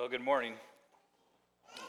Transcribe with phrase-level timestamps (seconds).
[0.00, 0.54] Well, good morning.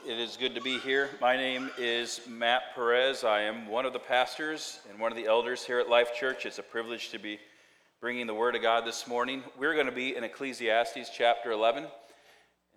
[0.05, 1.11] It is good to be here.
[1.21, 3.23] My name is Matt Perez.
[3.23, 6.45] I am one of the pastors and one of the elders here at Life Church.
[6.45, 7.39] It's a privilege to be
[8.01, 9.45] bringing the Word of God this morning.
[9.57, 11.85] We're going to be in Ecclesiastes chapter 11.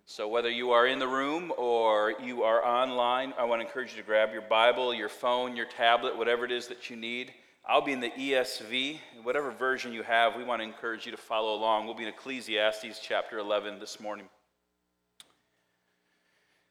[0.07, 3.91] So, whether you are in the room or you are online, I want to encourage
[3.91, 7.33] you to grab your Bible, your phone, your tablet, whatever it is that you need.
[7.67, 9.01] I'll be in the ESV.
[9.25, 11.87] Whatever version you have, we want to encourage you to follow along.
[11.87, 14.29] We'll be in Ecclesiastes chapter 11 this morning.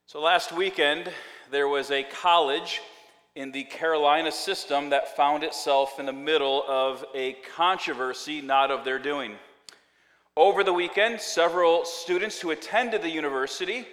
[0.05, 1.09] So, last weekend,
[1.49, 2.81] there was a college
[3.35, 8.83] in the Carolina system that found itself in the middle of a controversy not of
[8.83, 9.35] their doing.
[10.35, 13.87] Over the weekend, several students who attended the university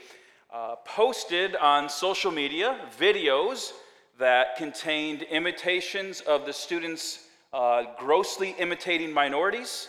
[0.53, 3.71] uh, posted on social media videos
[4.19, 9.87] that contained imitations of the students uh, grossly imitating minorities,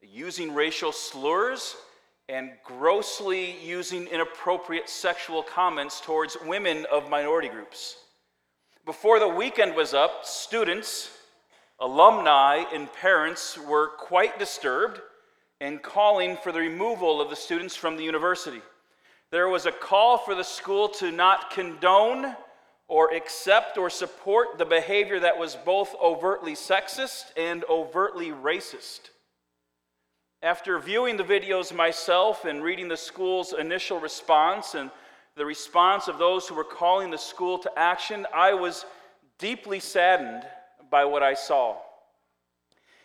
[0.00, 1.74] using racial slurs,
[2.28, 7.96] and grossly using inappropriate sexual comments towards women of minority groups.
[8.84, 11.10] Before the weekend was up, students,
[11.80, 15.00] alumni, and parents were quite disturbed
[15.60, 18.60] and calling for the removal of the students from the university.
[19.30, 22.36] There was a call for the school to not condone
[22.88, 29.10] or accept or support the behavior that was both overtly sexist and overtly racist.
[30.42, 34.90] After viewing the videos myself and reading the school's initial response and
[35.34, 38.84] the response of those who were calling the school to action, I was
[39.38, 40.42] deeply saddened
[40.90, 41.76] by what I saw.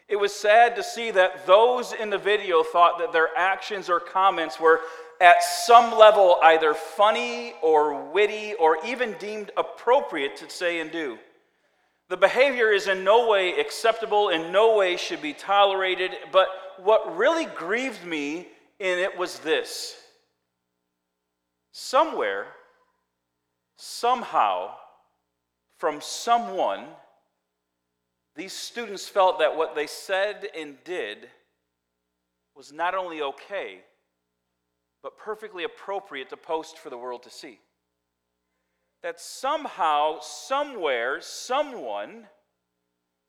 [0.10, 4.02] It was sad to see that those in the video thought that their actions or
[4.02, 4.82] comments were
[5.22, 11.18] at some level either funny or witty or even deemed appropriate to say and do.
[12.10, 16.50] The behavior is in no way acceptable, in no way should be tolerated, but
[16.84, 18.48] what really grieved me
[18.80, 19.96] in it was this.
[21.72, 22.48] Somewhere,
[23.78, 24.72] somehow,
[25.78, 26.86] from someone,
[28.36, 31.30] these students felt that what they said and did
[32.56, 33.80] was not only okay,
[35.04, 37.60] but perfectly appropriate to post for the world to see.
[39.04, 42.28] That somehow, somewhere, someone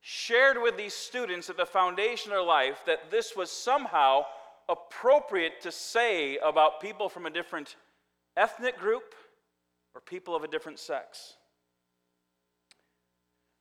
[0.02, 4.24] shared with these students at the foundation of their life that this was somehow
[4.68, 7.76] appropriate to say about people from a different
[8.36, 9.14] ethnic group
[9.94, 11.34] or people of a different sex.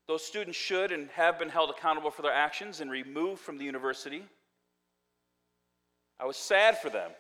[0.08, 3.66] Those students should and have been held accountable for their actions and removed from the
[3.66, 4.24] university.
[6.20, 7.12] I was sad for them.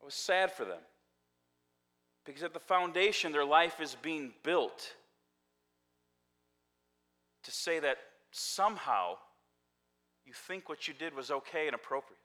[0.00, 0.78] I was sad for them.
[2.26, 4.92] Because at the foundation, their life is being built
[7.44, 7.98] to say that
[8.30, 9.14] somehow
[10.24, 12.18] you think what you did was okay and appropriate.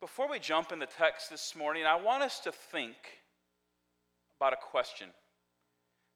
[0.00, 2.96] Before we jump in the text this morning, I want us to think
[4.38, 5.08] about a question.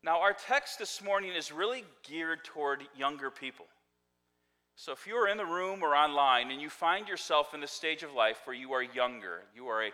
[0.02, 3.66] Now, our text this morning is really geared toward younger people.
[4.76, 7.66] So, if you are in the room or online and you find yourself in the
[7.66, 9.90] stage of life where you are younger, you are a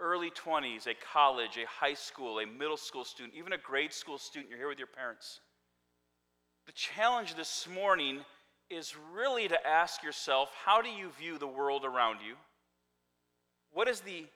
[0.00, 4.18] early 20s, a college, a high school, a middle school student, even a grade school
[4.18, 5.40] student, you're here with your parents.
[6.66, 8.20] The challenge this morning
[8.70, 12.34] is really to ask yourself how do you view the world around you?
[13.72, 14.26] What is the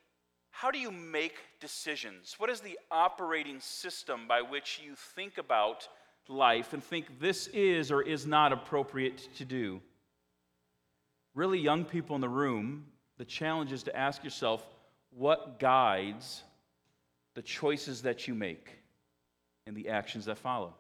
[0.50, 2.36] how do you make decisions?
[2.38, 5.86] What is the operating system by which you think about
[6.28, 9.82] life and think this is or is not appropriate to do?
[11.34, 12.86] Really, young people in the room,
[13.19, 14.66] the challenge is to ask yourself
[15.10, 16.42] what guides
[17.34, 18.70] the choices that you make
[19.66, 20.72] and the actions that follow.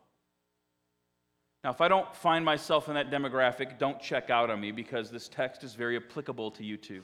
[1.66, 5.10] Now, if I don't find myself in that demographic, don't check out on me because
[5.10, 7.02] this text is very applicable to you too.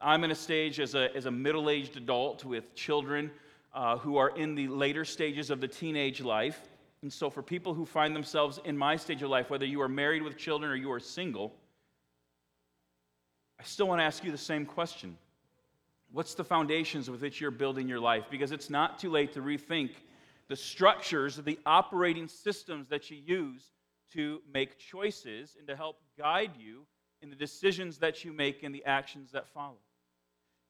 [0.00, 3.30] I'm in a stage as a, as a middle aged adult with children
[3.74, 6.70] uh, who are in the later stages of the teenage life.
[7.02, 9.90] And so, for people who find themselves in my stage of life, whether you are
[9.90, 11.52] married with children or you are single,
[13.60, 15.18] I still want to ask you the same question
[16.12, 18.24] What's the foundations with which you're building your life?
[18.30, 19.90] Because it's not too late to rethink
[20.50, 23.70] the structures, of the operating systems that you use
[24.12, 26.84] to make choices and to help guide you
[27.22, 29.78] in the decisions that you make and the actions that follow.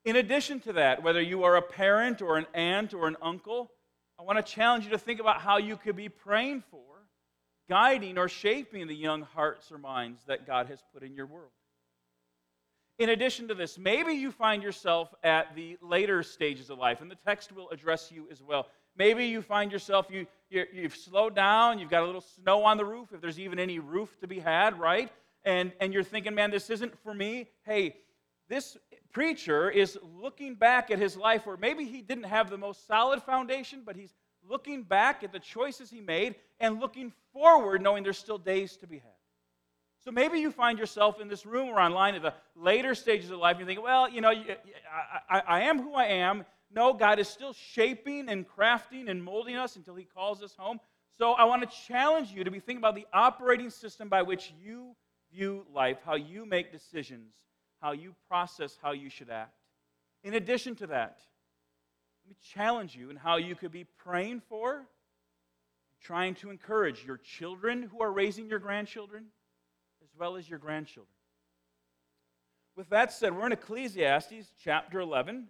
[0.04, 3.70] In addition to that, whether you are a parent or an aunt or an uncle,
[4.18, 6.84] I want to challenge you to think about how you could be praying for,
[7.66, 11.52] guiding, or shaping the young hearts or minds that God has put in your world.
[12.98, 17.10] In addition to this, maybe you find yourself at the later stages of life, and
[17.10, 18.66] the text will address you as well.
[18.96, 22.76] Maybe you find yourself, you, you have slowed down, you've got a little snow on
[22.76, 25.10] the roof, if there's even any roof to be had, right?
[25.44, 27.48] And, and you're thinking, man, this isn't for me.
[27.64, 27.96] Hey,
[28.48, 28.76] this
[29.12, 33.22] preacher is looking back at his life where maybe he didn't have the most solid
[33.22, 34.12] foundation, but he's
[34.48, 38.86] looking back at the choices he made and looking forward, knowing there's still days to
[38.86, 39.12] be had.
[40.04, 43.38] So maybe you find yourself in this room or online at the later stages of
[43.38, 44.56] life, and you think, well, you know, I,
[45.28, 46.44] I, I am who I am.
[46.72, 50.78] No, God is still shaping and crafting and molding us until He calls us home.
[51.18, 54.52] So I want to challenge you to be thinking about the operating system by which
[54.62, 54.94] you
[55.32, 57.34] view life, how you make decisions,
[57.80, 59.54] how you process how you should act.
[60.22, 61.20] In addition to that,
[62.24, 64.86] let me challenge you in how you could be praying for,
[66.00, 69.26] trying to encourage your children who are raising your grandchildren,
[70.02, 71.12] as well as your grandchildren.
[72.76, 75.48] With that said, we're in Ecclesiastes chapter 11.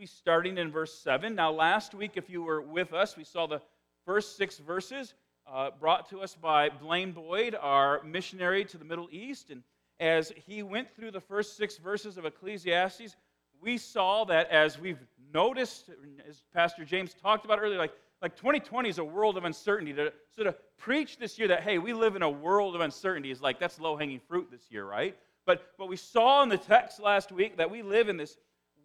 [0.00, 1.34] Be starting in verse 7.
[1.34, 3.60] Now, last week, if you were with us, we saw the
[4.06, 5.12] first six verses
[5.46, 9.50] uh, brought to us by Blaine Boyd, our missionary to the Middle East.
[9.50, 9.62] And
[9.98, 13.14] as he went through the first six verses of Ecclesiastes,
[13.60, 15.04] we saw that as we've
[15.34, 15.90] noticed,
[16.26, 17.92] as Pastor James talked about earlier, like,
[18.22, 19.92] like 2020 is a world of uncertainty.
[19.92, 23.30] To sort of preach this year that, hey, we live in a world of uncertainty
[23.30, 25.14] is like, that's low hanging fruit this year, right?
[25.44, 28.38] But, but we saw in the text last week that we live in this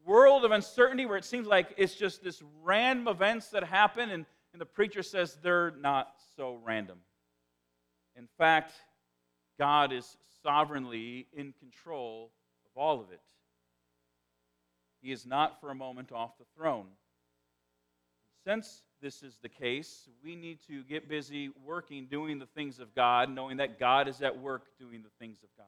[0.06, 4.26] world of uncertainty where it seems like it's just this random events that happen, and,
[4.54, 7.00] and the preacher says they're not so random.
[8.16, 8.74] In fact,
[9.60, 12.32] God is sovereignly in control
[12.66, 13.22] of all of it.
[15.02, 16.88] He is not for a moment off the throne.
[18.44, 22.94] Since this is the case, we need to get busy working, doing the things of
[22.96, 25.66] God, knowing that God is at work doing the things of God.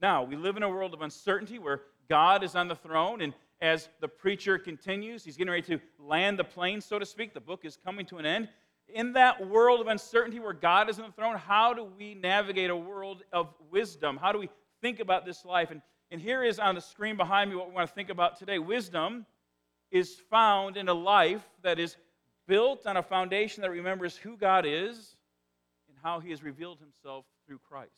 [0.00, 3.32] Now, we live in a world of uncertainty where God is on the throne, and
[3.62, 7.32] as the preacher continues, he's getting ready to land the plane, so to speak.
[7.32, 8.48] The book is coming to an end
[8.94, 12.70] in that world of uncertainty where God is on the throne, how do we navigate
[12.70, 14.16] a world of wisdom?
[14.16, 14.48] How do we
[14.80, 15.70] think about this life?
[15.70, 18.38] And, and here is on the screen behind me what we want to think about
[18.38, 18.58] today.
[18.58, 19.26] Wisdom
[19.90, 21.96] is found in a life that is
[22.46, 25.16] built on a foundation that remembers who God is
[25.88, 27.92] and how he has revealed himself through Christ.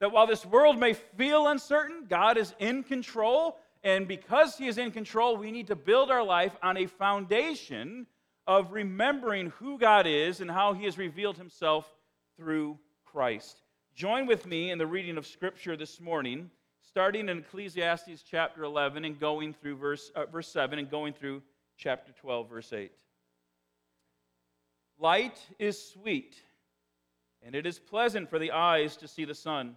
[0.00, 3.58] That while this world may feel uncertain, God is in control.
[3.82, 8.06] And because he is in control, we need to build our life on a foundation
[8.46, 11.88] of remembering who God is and how he has revealed himself
[12.36, 13.62] through Christ.
[13.94, 16.50] Join with me in the reading of Scripture this morning,
[16.82, 21.42] starting in Ecclesiastes chapter 11 and going through verse, uh, verse 7 and going through
[21.76, 22.90] chapter 12, verse 8.
[24.98, 26.36] Light is sweet,
[27.42, 29.76] and it is pleasant for the eyes to see the sun.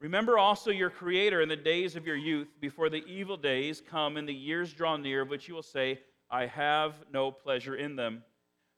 [0.00, 4.16] Remember also your Creator in the days of your youth, before the evil days come
[4.16, 6.00] and the years draw near, which you will say,
[6.30, 8.24] I have no pleasure in them.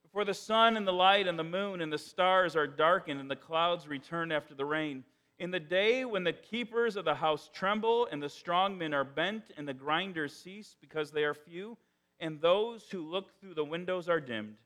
[0.02, 3.30] Before the sun and the light and the moon and the stars are darkened, and
[3.30, 5.04] the clouds return after the rain.
[5.38, 9.04] In the day when the keepers of the house tremble, and the strong men are
[9.04, 11.78] bent, and the grinders cease because they are few,
[12.18, 14.56] and those who look through the windows are dimmed,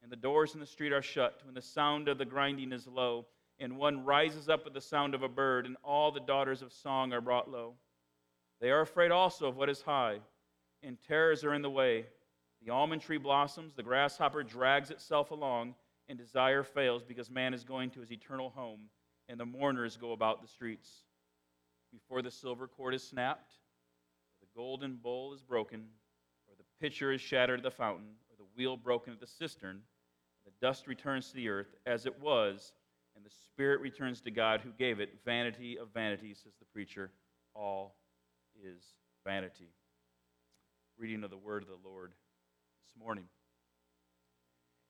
[0.00, 2.86] and the doors in the street are shut, when the sound of the grinding is
[2.86, 3.26] low,
[3.58, 6.72] and one rises up at the sound of a bird, and all the daughters of
[6.72, 7.74] song are brought low.
[8.60, 10.20] They are afraid also of what is high
[10.82, 12.06] and terrors are in the way.
[12.64, 15.74] The almond tree blossoms, the grasshopper drags itself along,
[16.08, 18.80] and desire fails because man is going to his eternal home,
[19.28, 21.04] and the mourners go about the streets.
[21.92, 23.54] Before the silver cord is snapped,
[24.40, 25.86] or the golden bowl is broken,
[26.48, 29.80] or the pitcher is shattered at the fountain, or the wheel broken at the cistern,
[30.44, 32.72] the dust returns to the earth as it was,
[33.16, 35.10] and the spirit returns to God who gave it.
[35.24, 37.10] Vanity of vanity, says the preacher.
[37.54, 37.96] All
[38.62, 38.82] is
[39.24, 39.68] vanity
[40.98, 42.12] reading of the word of the Lord
[42.86, 43.24] this morning.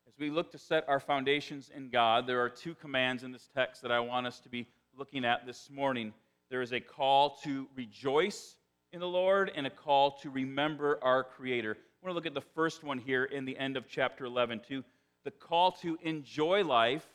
[0.06, 3.48] As we look to set our foundations in God, there are two commands in this
[3.54, 6.12] text that I want us to be looking at this morning.
[6.50, 8.56] There is a call to rejoice
[8.92, 11.76] in the Lord and a call to remember our Creator.
[11.78, 14.60] I want to look at the first one here in the end of chapter 11,
[14.68, 14.84] to
[15.24, 17.06] the call to enjoy life,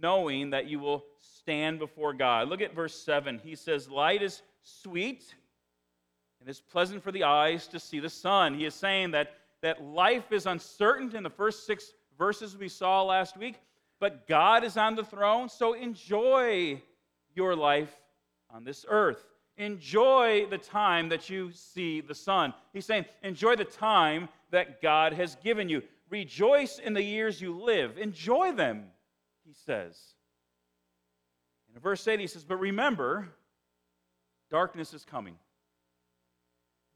[0.00, 2.48] knowing that you will stand before God.
[2.48, 3.40] Look at verse 7.
[3.42, 5.34] He says, Light is sweet
[6.42, 8.54] and it's pleasant for the eyes to see the sun.
[8.54, 13.04] He is saying that, that life is uncertain in the first six verses we saw
[13.04, 13.60] last week,
[14.00, 16.82] but God is on the throne, so enjoy
[17.36, 17.96] your life
[18.50, 19.24] on this earth.
[19.56, 22.52] enjoy the time that you see the sun.
[22.72, 25.82] He's saying, enjoy the time that God has given you.
[26.10, 27.98] Rejoice in the years you live.
[27.98, 28.86] Enjoy them,
[29.52, 29.98] he says.
[31.74, 33.28] In verse 8, he says, But remember,
[34.50, 35.34] darkness is coming.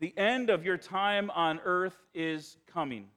[0.00, 3.08] The end of your time on earth is coming.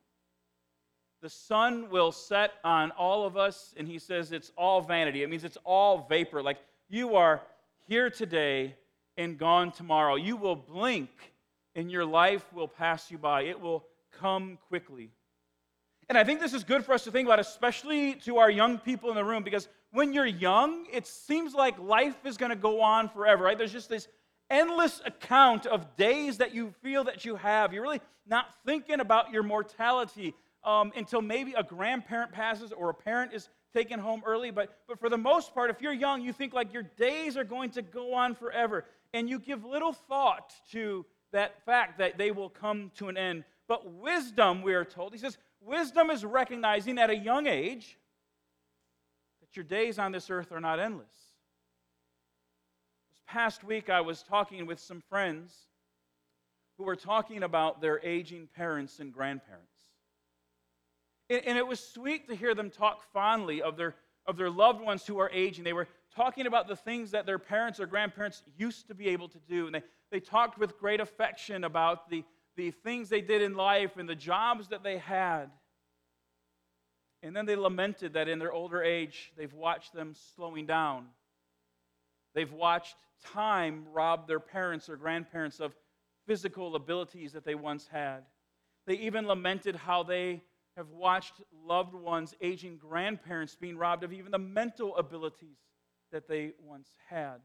[1.22, 5.24] The sun will set on all of us, and he says it's all vanity.
[5.24, 6.42] It means it's all vapor.
[6.42, 6.58] Like
[6.90, 7.42] you are
[7.88, 8.76] here today
[9.18, 10.16] and gone tomorrow.
[10.16, 11.10] You will blink,
[11.76, 13.44] and your life will pass you by.
[13.44, 13.86] It will
[14.20, 15.12] come quickly.
[16.10, 18.80] And I think this is good for us to think about, especially to our young
[18.80, 22.56] people in the room, because when you're young, it seems like life is going to
[22.56, 23.56] go on forever, right?
[23.56, 24.08] There's just this
[24.50, 27.74] endless account of days that you feel that you have.
[27.74, 32.94] You're really not thinking about your mortality um, until maybe a grandparent passes or a
[32.94, 34.50] parent is taken home early.
[34.50, 37.44] But, but for the most part, if you're young, you think like your days are
[37.44, 38.86] going to go on forever.
[39.14, 43.44] And you give little thought to that fact that they will come to an end.
[43.68, 47.98] But wisdom, we are told, he says, wisdom is recognizing at a young age
[49.42, 51.08] that your days on this earth are not endless.
[53.12, 55.56] This past week, I was talking with some friends
[56.78, 59.66] who were talking about their aging parents and grandparents.
[61.30, 65.06] And it was sweet to hear them talk fondly of their, of their loved ones
[65.06, 65.64] who are aging.
[65.64, 69.28] They were talking about the things that their parents or grandparents used to be able
[69.28, 69.68] to do.
[69.68, 72.24] And they, they talked with great affection about the,
[72.60, 75.46] the things they did in life and the jobs that they had.
[77.24, 81.06] And then they lamented that in their older age, they've watched them slowing down.
[82.36, 85.74] They've watched time rob their parents or grandparents of
[86.28, 88.26] physical abilities that they once had.
[88.86, 90.42] They even lamented how they
[90.76, 91.36] have watched
[91.66, 95.60] loved ones, aging grandparents, being robbed of even the mental abilities
[96.12, 97.40] that they once had.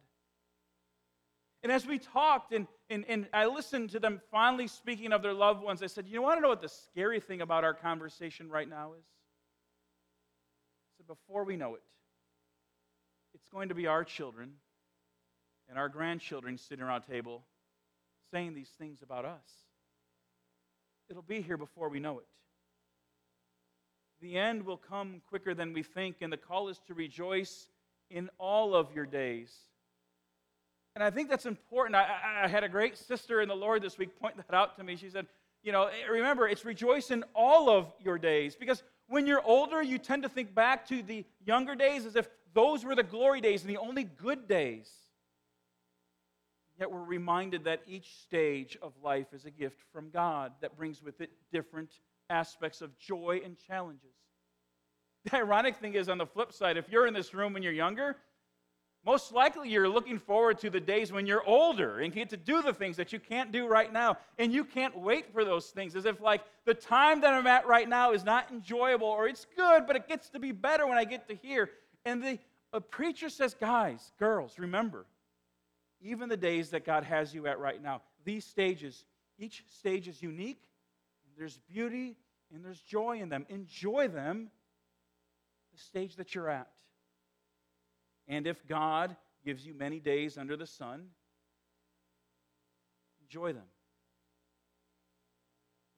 [1.65, 5.33] And as we talked, and, and, and I listened to them finally speaking of their
[5.33, 8.51] loved ones, I said, You want to know what the scary thing about our conversation
[8.51, 9.07] right now is?
[10.93, 11.81] I said, Before we know it,
[13.33, 14.53] it's going to be our children
[15.71, 17.45] and our grandchildren sitting around a table
[18.31, 19.65] saying these things about us.
[21.09, 22.27] It'll be here before we know it.
[24.21, 27.69] The end will come quicker than we think, and the call is to rejoice
[28.11, 29.51] in all of your days.
[30.95, 31.97] And I think that's important.
[31.97, 34.85] I, I, had a great sister in the Lord this week point that out to
[34.85, 34.97] me.
[34.97, 35.27] She said,
[35.63, 38.55] You know, eh, remember, it's rejoice in all of your days.
[38.55, 42.29] Because when you're older, you tend to think back to the younger days as if
[42.55, 44.89] those were the glory days and the only good days.
[46.79, 51.03] Yet we're reminded that each stage of life is a gift from God that brings
[51.03, 51.91] with it different
[52.31, 54.15] aspects of joy and challenges.
[55.25, 57.73] The ironic thing is, on the flip side, if you're in this room when you're
[57.73, 58.17] younger,
[59.05, 62.63] most likely you're looking forward to the days when you're older and get to do
[62.63, 64.17] the things that you can't do right now.
[64.39, 67.67] And you can't wait for those things as if, like, the time that I'm at
[67.67, 70.99] right now is not enjoyable or it's good, but it gets to be better when
[70.99, 71.71] I get to here.
[72.05, 72.39] And the
[72.73, 75.07] a preacher says, guys, girls, remember,
[76.01, 79.05] even the days that God has you at right now, these stages,
[79.39, 80.61] each stage is unique
[81.37, 82.17] there's beauty
[82.53, 83.47] and there's joy in them.
[83.49, 84.51] Enjoy them
[85.73, 86.69] the stage that you're at.
[88.29, 91.09] And if God gives you many days under the sun,
[93.23, 93.65] enjoy them.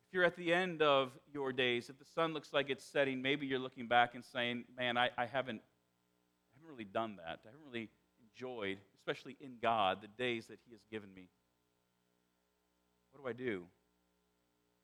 [0.09, 3.23] If you're at the end of your days, if the sun looks like it's setting,
[3.23, 7.40] maybe you're looking back and saying, Man, I, I haven't, I haven't really done that.
[7.45, 7.90] I haven't really
[8.30, 11.28] enjoyed, especially in God, the days that He has given me.
[13.12, 13.64] What do I do?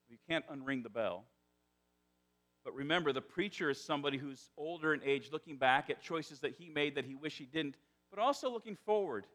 [0.08, 1.24] You can't unring the bell.
[2.64, 6.54] But remember, the preacher is somebody who's older in age, looking back at choices that
[6.54, 7.76] he made that he wished he didn't,
[8.10, 9.26] but also looking forward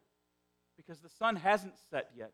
[0.76, 2.32] because the sun hasn't set yet.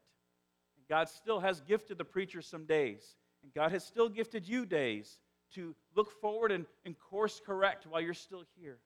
[0.76, 3.16] And God still has gifted the preacher some days.
[3.42, 5.18] And God has still gifted you days
[5.54, 8.78] to look forward and, and course correct while you're still here,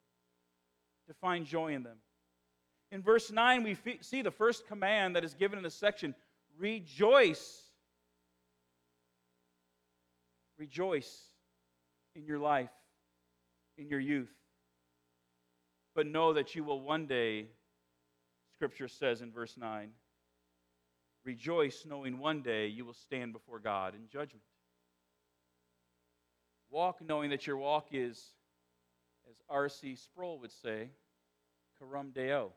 [1.09, 1.99] to find joy in them.
[2.91, 6.15] In verse 9, we see the first command that is given in this section
[6.59, 7.69] rejoice
[10.59, 11.31] Rejoice
[12.15, 12.71] in your life,
[13.77, 14.33] in your youth.
[15.95, 17.47] But know that you will one day,
[18.55, 19.91] Scripture says in verse 9,
[21.25, 24.45] rejoice knowing one day you will stand before God in judgment.
[26.71, 28.23] Walk knowing that your walk is,
[29.29, 29.97] as R.C.
[29.97, 30.91] Sproul would say,
[31.79, 32.53] coram deo.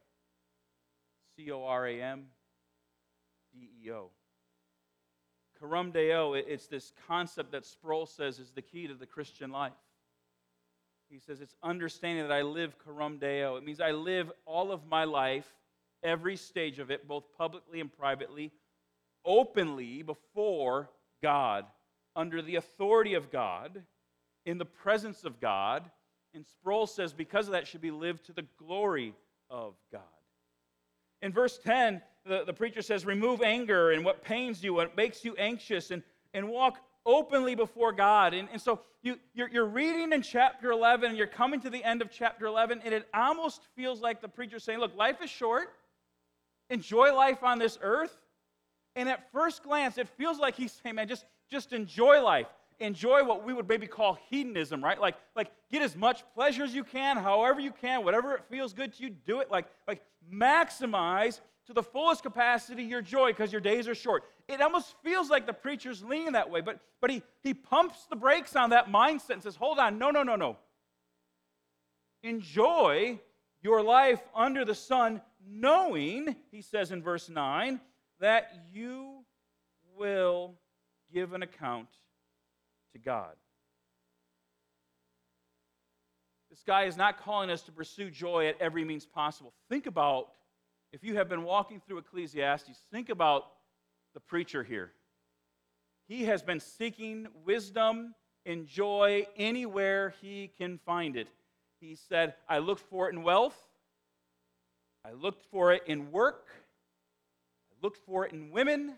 [1.35, 2.25] C O R A M
[3.53, 4.11] D E O.
[5.61, 9.73] Coram Deo, it's this concept that Sproul says is the key to the Christian life.
[11.07, 13.57] He says it's understanding that I live Coram Deo.
[13.57, 15.45] It means I live all of my life
[16.03, 18.51] every stage of it, both publicly and privately,
[19.23, 20.89] openly before
[21.21, 21.65] God,
[22.15, 23.83] under the authority of God,
[24.47, 25.83] in the presence of God.
[26.33, 29.13] And Sproul says, because of that, should be lived to the glory
[29.49, 30.01] of God.
[31.21, 35.23] In verse 10, the, the preacher says, Remove anger and what pains you, what makes
[35.23, 38.33] you anxious, and, and walk openly before God.
[38.33, 41.83] And, and so you, you're, you're reading in chapter 11, and you're coming to the
[41.83, 45.29] end of chapter 11, and it almost feels like the preacher's saying, Look, life is
[45.29, 45.73] short.
[46.69, 48.15] Enjoy life on this earth.
[48.95, 52.47] And at first glance, it feels like he's saying, Man, just, just enjoy life.
[52.81, 54.99] Enjoy what we would maybe call hedonism, right?
[54.99, 58.73] Like, like get as much pleasure as you can, however you can, whatever it feels
[58.73, 59.51] good to you, do it.
[59.51, 60.01] Like, like
[60.33, 64.23] maximize to the fullest capacity your joy because your days are short.
[64.47, 68.15] It almost feels like the preacher's leaning that way, but, but he, he pumps the
[68.15, 70.57] brakes on that mindset and says, hold on, no, no, no, no.
[72.23, 73.19] Enjoy
[73.61, 77.79] your life under the sun, knowing, he says in verse 9,
[78.19, 79.23] that you
[79.95, 80.55] will
[81.13, 81.87] give an account
[82.93, 83.35] to God.
[86.49, 89.53] This guy is not calling us to pursue joy at every means possible.
[89.69, 90.27] Think about
[90.91, 93.45] if you have been walking through Ecclesiastes, think about
[94.13, 94.91] the preacher here.
[96.07, 98.13] He has been seeking wisdom
[98.45, 101.29] and joy anywhere he can find it.
[101.79, 103.57] He said, I looked for it in wealth,
[105.05, 106.47] I looked for it in work,
[107.71, 108.93] I looked for it in women,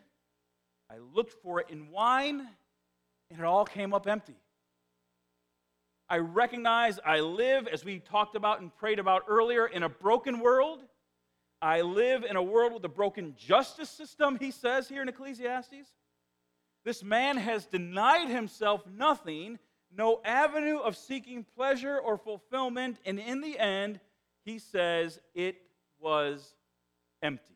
[0.90, 2.48] I looked for it in wine,
[3.30, 4.36] and it all came up empty.
[6.10, 10.40] I recognize I live, as we talked about and prayed about earlier, in a broken
[10.40, 10.84] world
[11.64, 15.94] I live in a world with a broken justice system, he says here in Ecclesiastes.
[16.84, 23.40] This man has denied himself nothing, no avenue of seeking pleasure or fulfillment, and in
[23.40, 24.02] the end,
[24.44, 25.56] he says it
[26.02, 26.54] was
[27.22, 27.56] empty.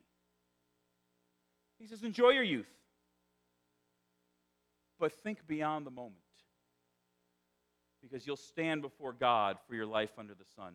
[1.78, 2.70] He says, Enjoy your youth,
[5.00, 6.18] but think beyond the moment,
[8.02, 10.74] because you'll stand before God for your life under the sun.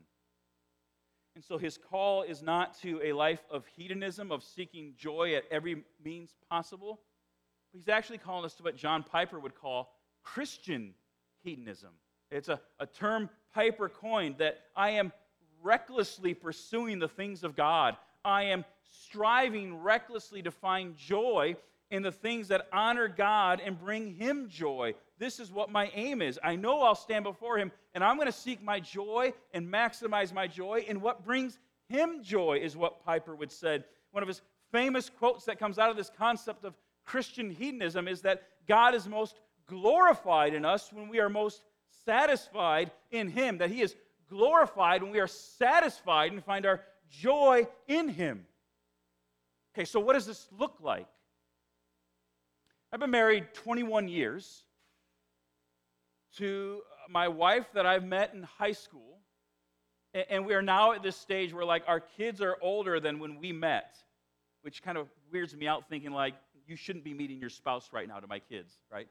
[1.34, 5.44] And so his call is not to a life of hedonism, of seeking joy at
[5.50, 7.00] every means possible.
[7.72, 10.94] He's actually calling us to what John Piper would call Christian
[11.42, 11.90] hedonism.
[12.30, 15.10] It's a, a term Piper coined that I am
[15.62, 17.96] recklessly pursuing the things of God.
[18.24, 21.56] I am striving recklessly to find joy
[21.92, 24.94] in the things that honor God and bring Him joy.
[25.18, 26.40] This is what my aim is.
[26.42, 30.32] I know I'll stand before Him, and I'm going to seek my joy and maximize
[30.32, 33.84] my joy in what brings Him joy, is what Piper would said.
[34.10, 34.40] One of his
[34.72, 36.74] famous quotes that comes out of this concept of
[37.04, 41.62] Christian hedonism is that God is most glorified in us when we are most
[42.06, 43.94] satisfied in Him, that He is
[44.30, 48.46] glorified when we are satisfied and find our joy in Him.
[49.74, 51.06] Okay, so what does this look like?
[52.92, 54.64] I've been married 21 years
[56.36, 59.18] to my wife that I've met in high school.
[60.28, 63.38] And we are now at this stage where, like, our kids are older than when
[63.38, 63.96] we met,
[64.60, 66.34] which kind of weirds me out thinking, like,
[66.66, 69.08] you shouldn't be meeting your spouse right now to my kids, right?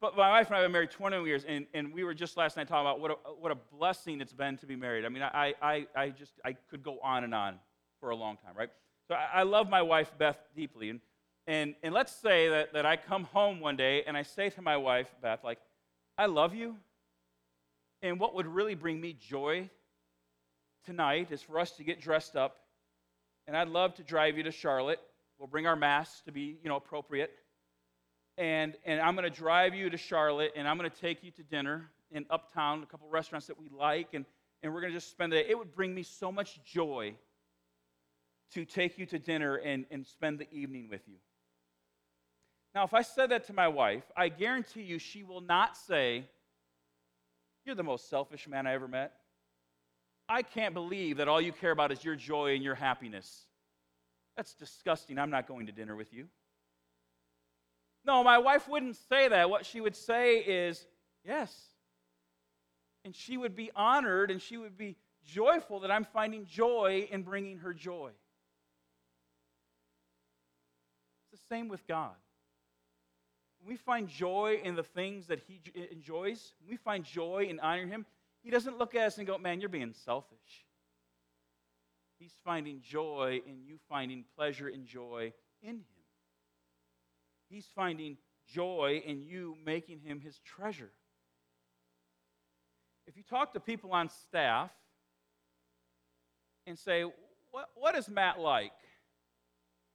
[0.00, 2.36] But my wife and I have been married 21 years, and, and we were just
[2.36, 5.04] last night talking about what a, what a blessing it's been to be married.
[5.04, 7.60] I mean, I, I, I just, I could go on and on
[8.00, 8.70] for a long time, right?
[9.06, 10.90] So I, I love my wife, Beth, deeply.
[10.90, 11.00] And,
[11.46, 14.62] and, and let's say that, that I come home one day and I say to
[14.62, 15.58] my wife, Beth, like,
[16.16, 16.76] I love you.
[18.02, 19.70] And what would really bring me joy
[20.84, 22.56] tonight is for us to get dressed up.
[23.46, 25.00] And I'd love to drive you to Charlotte.
[25.38, 27.32] We'll bring our masks to be, you know, appropriate.
[28.38, 31.30] And, and I'm going to drive you to Charlotte, and I'm going to take you
[31.32, 34.24] to dinner in Uptown, a couple restaurants that we like, and,
[34.62, 35.46] and we're going to just spend the day.
[35.48, 37.14] It would bring me so much joy
[38.54, 41.16] to take you to dinner and, and spend the evening with you.
[42.74, 46.24] Now, if I said that to my wife, I guarantee you she will not say,
[47.64, 49.12] You're the most selfish man I ever met.
[50.28, 53.44] I can't believe that all you care about is your joy and your happiness.
[54.36, 55.18] That's disgusting.
[55.18, 56.28] I'm not going to dinner with you.
[58.06, 59.50] No, my wife wouldn't say that.
[59.50, 60.86] What she would say is,
[61.24, 61.54] Yes.
[63.04, 67.22] And she would be honored and she would be joyful that I'm finding joy in
[67.22, 68.10] bringing her joy.
[71.32, 72.14] It's the same with God
[73.66, 78.06] we find joy in the things that He enjoys, we find joy in honoring Him,
[78.42, 80.66] He doesn't look at us and go, man, you're being selfish.
[82.18, 85.84] He's finding joy in you finding pleasure and joy in Him.
[87.48, 90.90] He's finding joy in you making Him His treasure.
[93.06, 94.70] If you talk to people on staff
[96.66, 97.04] and say,
[97.50, 98.72] what, what is Matt like?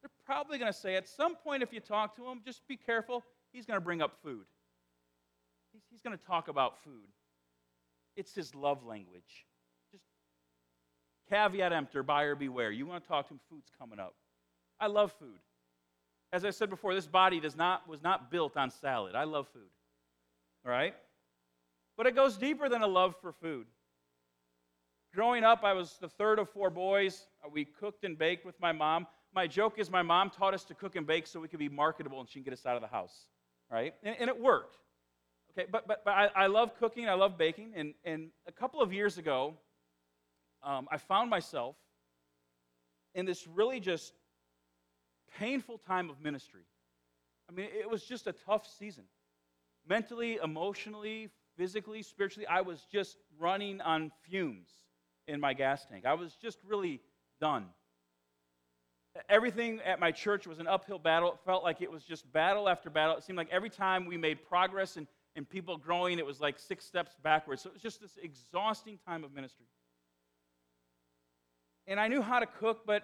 [0.02, 2.78] They're probably going to say at some point, if you talk to him, just be
[2.78, 3.24] careful,
[3.58, 4.46] he's going to bring up food.
[5.74, 7.10] He's, he's going to talk about food.
[8.16, 9.46] It's his love language.
[9.92, 10.04] Just
[11.30, 12.72] caveat emptor, buyer beware.
[12.72, 14.14] You want to talk to him, food's coming up.
[14.80, 15.40] I love food.
[16.32, 19.16] As I said before, this body does not, was not built on salad.
[19.16, 19.70] I love food.
[20.66, 20.94] All right?
[21.96, 23.66] But it goes deeper than a love for food.
[25.16, 27.26] Growing up, I was the third of four boys.
[27.44, 29.08] Uh, we cooked and baked with my mom.
[29.34, 31.70] My joke is my mom taught us to cook and bake so we could be
[31.70, 33.26] marketable and she can get us out of the house,
[33.72, 33.94] right?
[34.04, 34.78] And, and it worked.
[35.52, 37.74] Okay, but, but, but I, I, love cooking, I love baking.
[37.76, 39.56] And, and a couple of years ago,
[40.64, 41.76] um, I found myself
[43.16, 44.14] in this really just
[45.40, 46.64] painful time of ministry.
[47.50, 49.06] I mean, it was just a tough season.
[49.88, 54.70] Mentally, emotionally, physically, spiritually, I was just running on fumes
[55.28, 56.06] in my gas tank.
[56.06, 57.02] I was just really
[57.40, 57.66] done.
[59.30, 61.32] Everything at my church was an uphill battle.
[61.32, 63.16] It felt like it was just battle after battle.
[63.18, 66.60] It seemed like every time we made progress and, and people growing, it was like
[66.60, 67.62] six steps backwards.
[67.62, 69.66] So it was just this exhausting time of ministry.
[71.88, 73.04] And I knew how to cook, but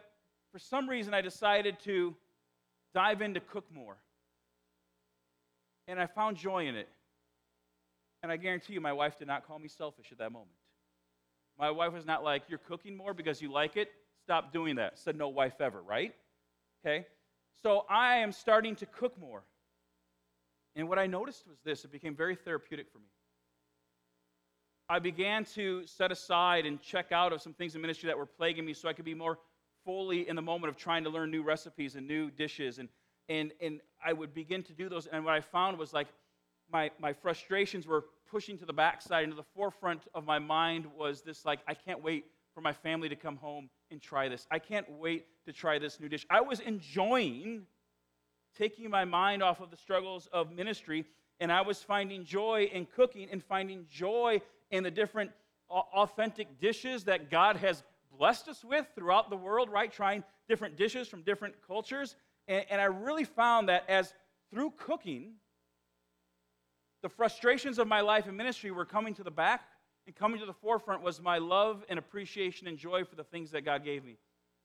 [0.52, 2.15] for some reason I decided to
[2.93, 3.97] dive in to cook more.
[5.88, 6.89] And I found joy in it.
[8.21, 10.52] And I guarantee you, my wife did not call me selfish at that moment.
[11.60, 13.89] My wife was not like, You're cooking more because you like it.
[14.23, 14.97] Stop doing that.
[14.97, 16.13] Said no wife ever, right?
[16.86, 17.05] Okay?
[17.62, 19.43] So I am starting to cook more.
[20.75, 23.05] And what I noticed was this it became very therapeutic for me.
[24.89, 28.25] I began to set aside and check out of some things in ministry that were
[28.25, 29.39] plaguing me so I could be more
[29.86, 32.79] fully in the moment of trying to learn new recipes and new dishes.
[32.79, 32.89] And,
[33.29, 35.07] and, and I would begin to do those.
[35.07, 36.07] And what I found was like
[36.71, 39.23] my, my frustrations were pushing to the backside.
[39.23, 43.09] Into the forefront of my mind was this like, I can't wait for my family
[43.09, 44.45] to come home and try this.
[44.51, 46.25] I can't wait to try this new dish.
[46.29, 47.65] I was enjoying
[48.58, 51.06] taking my mind off of the struggles of ministry,
[51.39, 55.32] and I was finding joy in cooking and finding joy in the different
[55.69, 57.84] authentic dishes that God has
[58.17, 59.91] blessed us with throughout the world, right?
[59.91, 62.15] Trying different dishes from different cultures.
[62.47, 64.13] And, and I really found that as
[64.51, 65.34] through cooking,
[67.01, 69.62] the frustrations of my life and ministry were coming to the back,
[70.05, 73.51] and coming to the forefront was my love and appreciation and joy for the things
[73.51, 74.17] that God gave me,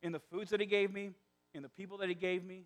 [0.02, 1.10] in the foods that He gave me,
[1.54, 2.64] in the people that He gave me.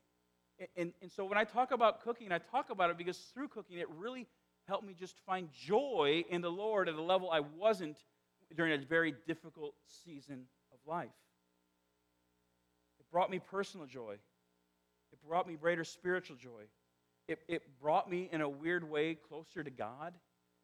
[0.59, 3.49] And, and, and so when I talk about cooking, I talk about it because through
[3.49, 4.27] cooking, it really
[4.67, 7.99] helped me just find joy in the Lord at a level I wasn't
[8.57, 11.09] during a very difficult season of life.
[13.01, 14.17] It brought me personal joy.
[15.13, 16.65] It brought me greater spiritual joy.
[17.29, 20.15] It, it brought me, in a weird way, closer to God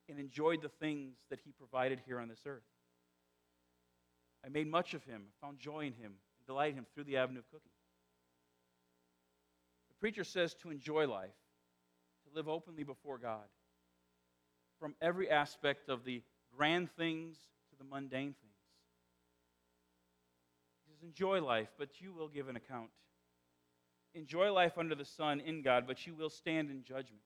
[0.08, 2.62] and enjoyed the things that He provided here on this earth.
[4.44, 7.40] I made much of Him, found joy in Him, and delighted Him through the avenue
[7.40, 7.72] of cooking.
[9.88, 11.30] The preacher says to enjoy life,
[12.24, 13.46] to live openly before God,
[14.78, 16.22] from every aspect of the
[16.56, 17.36] grand things
[17.70, 18.54] to the mundane things
[20.86, 22.90] He says, Enjoy life, but you will give an account.
[24.14, 27.22] Enjoy life under the sun in God, but you will stand in judgment.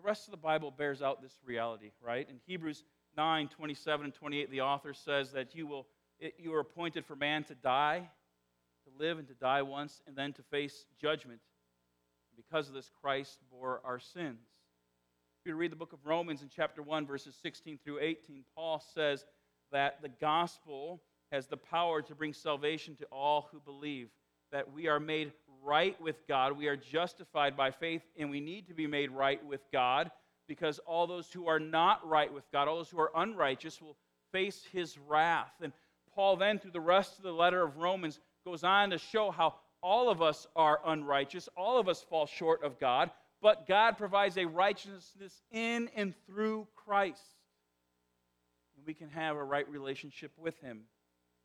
[0.00, 2.26] The rest of the Bible bears out this reality, right?
[2.26, 2.84] In Hebrews
[3.18, 5.86] 9 27 and 28, the author says that you, will,
[6.18, 8.08] it, you are appointed for man to die,
[8.84, 11.40] to live and to die once, and then to face judgment.
[12.34, 14.40] Because of this, Christ bore our sins.
[15.42, 18.82] If you read the book of Romans in chapter 1, verses 16 through 18, Paul
[18.94, 19.26] says
[19.70, 24.08] that the gospel has the power to bring salvation to all who believe.
[24.50, 25.32] That we are made
[25.64, 29.44] right with God, we are justified by faith, and we need to be made right
[29.46, 30.10] with God
[30.48, 33.96] because all those who are not right with God, all those who are unrighteous, will
[34.32, 35.52] face his wrath.
[35.62, 35.72] And
[36.14, 39.54] Paul, then, through the rest of the letter of Romans, goes on to show how
[39.82, 44.36] all of us are unrighteous, all of us fall short of God, but God provides
[44.36, 47.22] a righteousness in and through Christ.
[48.76, 50.82] And we can have a right relationship with him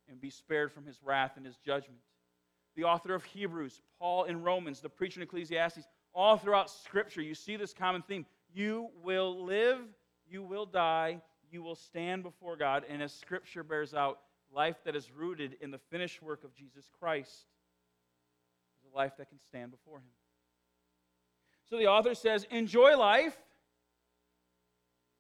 [0.09, 1.99] and be spared from his wrath and his judgment.
[2.75, 7.35] The author of Hebrews, Paul in Romans, the preacher in Ecclesiastes, all throughout Scripture, you
[7.35, 8.25] see this common theme.
[8.53, 9.79] You will live,
[10.29, 12.83] you will die, you will stand before God.
[12.89, 14.19] And as Scripture bears out,
[14.53, 17.45] life that is rooted in the finished work of Jesus Christ
[18.77, 20.11] is a life that can stand before Him.
[21.69, 23.35] So the author says, Enjoy life,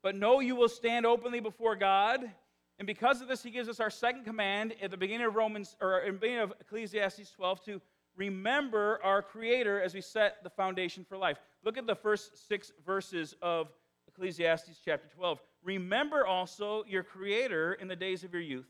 [0.03, 2.29] but know you will stand openly before God
[2.77, 5.77] and because of this, he gives us our second command at the beginning of Romans,
[5.81, 7.81] or in the beginning of Ecclesiastes 12, to
[8.17, 11.37] remember our Creator as we set the foundation for life.
[11.63, 13.69] Look at the first six verses of
[14.07, 15.39] Ecclesiastes chapter 12.
[15.63, 18.67] Remember also your Creator in the days of your youth,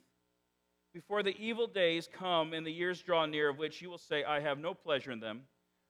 [0.94, 4.24] before the evil days come and the years draw near, of which you will say,
[4.24, 5.42] I have no pleasure in them.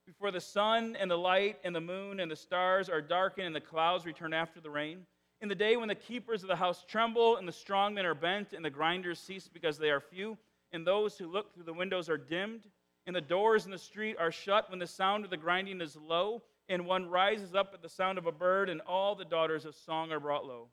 [0.06, 3.56] Before the sun and the light and the moon and the stars are darkened and
[3.56, 5.06] the clouds return after the rain.
[5.42, 8.16] In the day when the keepers of the house tremble and the strong men are
[8.16, 10.38] bent and the grinders cease because they are few,
[10.72, 12.68] and those who look through the windows are dimmed,
[13.06, 15.96] and the doors in the street are shut when the sound of the grinding is
[15.96, 19.66] low, and one rises up at the sound of a bird, and all the daughters
[19.66, 20.70] of song are brought low.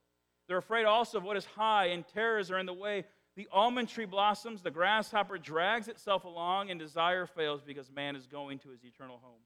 [0.48, 3.04] They're afraid also of what is high, and terrors are in the way.
[3.36, 8.26] The almond tree blossoms, the grasshopper drags itself along, and desire fails because man is
[8.26, 9.40] going to his eternal home.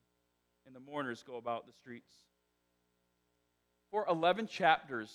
[0.66, 2.12] And the mourners go about the streets.
[3.96, 5.10] For 11 chapters,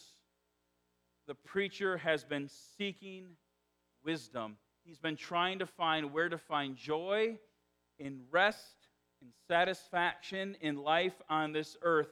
[1.27, 3.27] the preacher has been seeking
[4.03, 4.57] wisdom.
[4.83, 7.37] He's been trying to find where to find joy
[7.99, 8.87] in rest,
[9.21, 12.09] in satisfaction in life on this earth.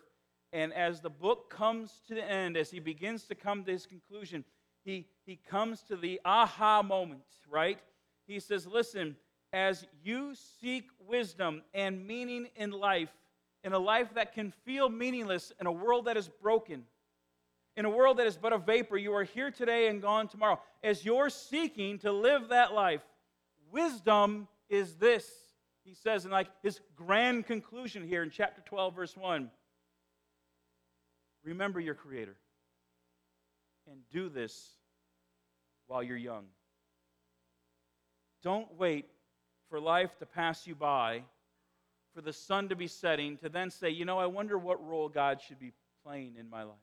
[0.53, 3.87] And as the book comes to the end, as he begins to come to his
[3.87, 4.45] conclusion,
[4.85, 7.79] he, he comes to the aha moment, right?
[8.27, 9.15] He says, Listen,
[9.51, 13.09] as you seek wisdom and meaning in life,
[13.63, 16.83] in a life that can feel meaningless in a world that is broken,
[17.75, 20.59] in a world that is but a vapor, you are here today and gone tomorrow.
[20.83, 23.01] As you're seeking to live that life,
[23.71, 25.29] wisdom is this.
[25.83, 29.49] He says in like his grand conclusion here in chapter 12, verse 1.
[31.43, 32.35] Remember your Creator
[33.89, 34.71] and do this
[35.87, 36.45] while you're young.
[38.43, 39.05] Don't wait
[39.69, 41.23] for life to pass you by,
[42.13, 45.09] for the sun to be setting, to then say, you know, I wonder what role
[45.09, 46.75] God should be playing in my life.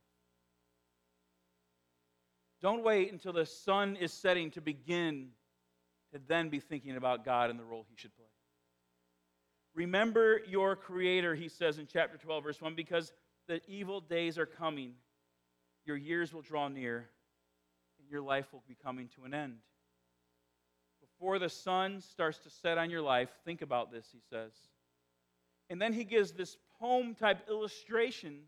[2.62, 5.29] Don't wait until the sun is setting to begin
[6.12, 8.27] to then be thinking about God and the role he should play.
[9.75, 13.12] Remember your Creator, he says in chapter 12, verse 1, because
[13.47, 14.95] the evil days are coming.
[15.85, 17.09] Your years will draw near,
[17.99, 19.59] and your life will be coming to an end.
[21.01, 24.53] Before the sun starts to set on your life, think about this, he says.
[25.68, 28.42] And then he gives this poem type illustration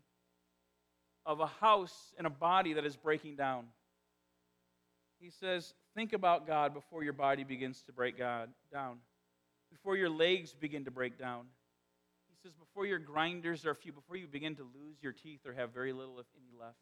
[1.25, 3.65] of a house and a body that is breaking down.
[5.19, 8.99] He says, Think about God before your body begins to break God down,
[9.71, 11.45] before your legs begin to break down.
[12.29, 15.53] He says, Before your grinders are few, before you begin to lose your teeth or
[15.53, 16.77] have very little, if any, left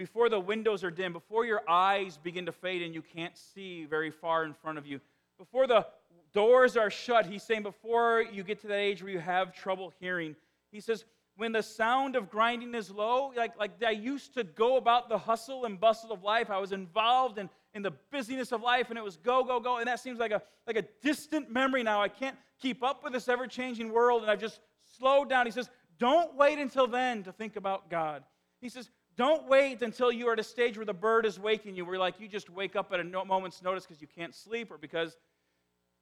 [0.00, 3.84] before the windows are dim, before your eyes begin to fade and you can't see
[3.84, 4.98] very far in front of you,
[5.36, 5.86] before the
[6.32, 9.92] doors are shut, he's saying, before you get to that age where you have trouble
[10.00, 10.36] hearing,
[10.70, 11.04] he says,
[11.36, 15.16] when the sound of grinding is low, like, like I used to go about the
[15.16, 18.98] hustle and bustle of life, I was involved in, in the busyness of life, and
[18.98, 19.78] it was go, go, go.
[19.78, 22.02] And that seems like a, like a distant memory now.
[22.02, 24.60] I can't keep up with this ever changing world, and I've just
[24.98, 25.46] slowed down.
[25.46, 28.22] He says, Don't wait until then to think about God.
[28.60, 31.74] He says, don't wait until you are at a stage where the bird is waking
[31.74, 34.70] you, where like you just wake up at a moment's notice because you can't sleep
[34.70, 35.16] or because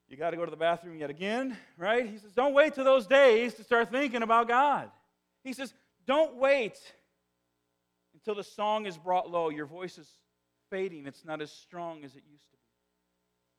[0.09, 2.09] you got to go to the bathroom yet again, right?
[2.09, 4.90] He says, don't wait till those days to start thinking about God.
[5.44, 5.73] He says,
[6.07, 6.79] don't wait
[8.14, 9.51] until the song is brought low.
[9.51, 10.09] Your voice is
[10.71, 12.59] fading, it's not as strong as it used to be.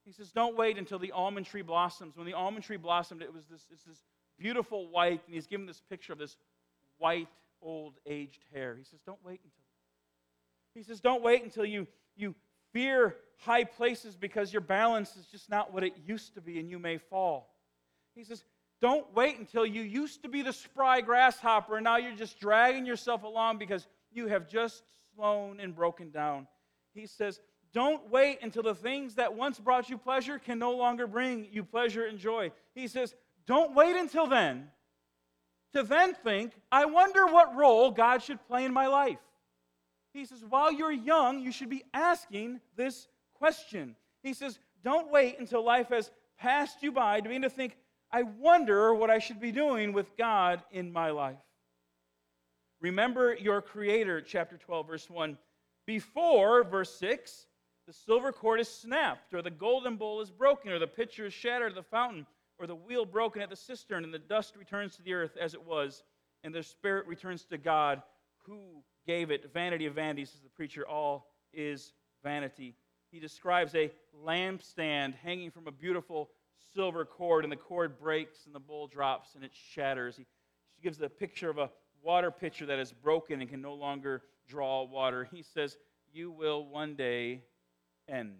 [0.06, 2.18] He says, don't wait until the almond tree blossoms.
[2.18, 4.04] When the almond tree blossomed, it was this, it's this
[4.40, 6.36] beautiful white, and he's given this picture of this
[6.98, 7.28] white
[7.62, 8.76] old aged hair.
[8.76, 9.64] He says, Don't wait until.
[10.74, 12.34] He says, Don't wait until you, you
[12.74, 16.70] fear high places because your balance is just not what it used to be and
[16.70, 17.54] you may fall.
[18.16, 18.44] He says,
[18.82, 22.86] Don't wait until you used to be the spry grasshopper and now you're just dragging
[22.86, 24.84] yourself along because you have just
[25.16, 26.48] slown and broken down.
[26.94, 27.40] He says,
[27.74, 31.64] Don't wait until the things that once brought you pleasure can no longer bring you
[31.64, 32.52] pleasure and joy.
[32.76, 34.70] He says, Don't wait until then
[35.74, 39.20] to then think, I wonder what role God should play in my life.
[40.14, 43.96] He says, while you're young, you should be asking this question.
[44.24, 47.78] He says, don't wait until life has passed you by to begin to think,
[48.12, 51.38] I wonder what I should be doing with God in my life.
[52.82, 55.38] Remember your Creator, chapter 12, verse 1.
[55.86, 57.46] Before, verse 6,
[57.86, 61.34] the silver cord is snapped, or the golden bowl is broken, or the pitcher is
[61.34, 62.26] shattered, or the fountain
[62.60, 65.54] or the wheel broken at the cistern, and the dust returns to the earth as
[65.54, 66.04] it was,
[66.44, 68.04] and the spirit returns to God
[68.46, 68.60] who
[69.10, 69.52] gave it.
[69.52, 71.94] Vanity of vanities, says the preacher, all is
[72.24, 72.76] vanity.
[73.10, 73.90] He describes a
[74.24, 76.30] lampstand hanging from a beautiful
[76.76, 80.16] silver cord, and the cord breaks, and the bowl drops, and it shatters.
[80.16, 80.28] He
[80.84, 81.72] gives the picture of a
[82.04, 85.28] water pitcher that is broken and can no longer draw water.
[85.32, 85.76] He says,
[86.14, 87.42] You will one day
[88.08, 88.36] end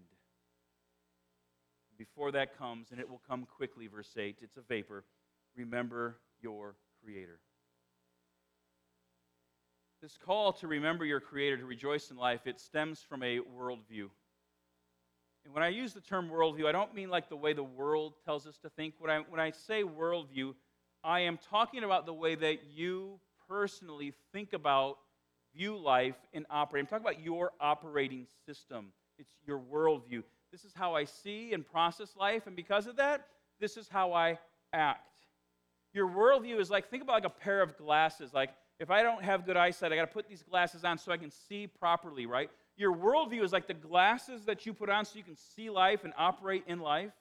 [1.98, 5.04] before that comes, and it will come quickly, verse 8, it's a vapor.
[5.58, 7.40] Remember your Creator.
[10.02, 14.10] This call to remember your Creator, to rejoice in life, it stems from a worldview.
[15.44, 18.14] And when I use the term worldview, I don't mean like the way the world
[18.24, 18.94] tells us to think.
[19.00, 20.54] When I, when I say worldview,
[21.04, 25.00] I am talking about the way that you personally think about,
[25.54, 26.82] view life, and operate.
[26.82, 28.94] I'm talking about your operating system.
[29.18, 30.24] It's your worldview.
[30.52, 33.28] This is how I see and process life, and because of that,
[33.60, 34.40] this is how I
[34.72, 35.18] act.
[35.94, 38.34] Your worldview is like, think about like a pair of glasses.
[38.34, 41.12] Like, if I don't have good eyesight, I got to put these glasses on so
[41.12, 42.50] I can see properly, right?
[42.78, 46.06] Your worldview is like the glasses that you put on so you can see life
[46.06, 47.12] and operate in life.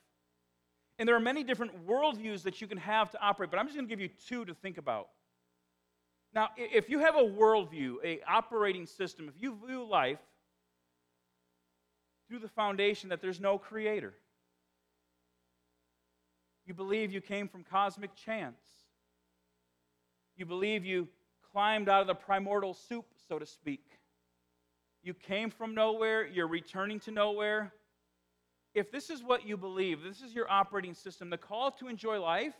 [0.99, 3.77] And there are many different worldviews that you can have to operate, but I'm just
[3.77, 5.09] going to give you two to think about.
[6.33, 10.19] Now, if you have a worldview, a operating system, if you view life
[12.29, 14.15] through the foundation that there's no creator,
[16.67, 18.61] you believe you came from cosmic chance.
[20.37, 21.09] You believe you
[21.53, 23.85] climbed out of the primordial soup, so to speak.
[25.03, 27.73] You came from nowhere, you're returning to nowhere.
[28.75, 32.21] If this is what you believe, this is your operating system, the call to enjoy
[32.21, 32.55] life